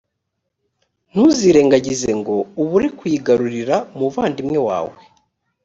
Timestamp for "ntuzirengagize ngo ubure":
1.11-2.87